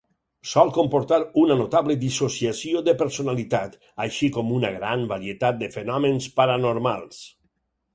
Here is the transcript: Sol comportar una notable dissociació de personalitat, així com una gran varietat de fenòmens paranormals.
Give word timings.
Sol 0.51 0.69
comportar 0.77 1.19
una 1.41 1.57
notable 1.59 1.97
dissociació 2.05 2.83
de 2.89 2.97
personalitat, 3.03 3.79
així 4.09 4.33
com 4.41 4.53
una 4.59 4.75
gran 4.81 5.09
varietat 5.17 5.65
de 5.65 5.75
fenòmens 5.81 6.35
paranormals. 6.43 7.27